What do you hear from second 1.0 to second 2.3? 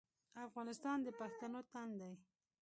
د پښتنو تن دی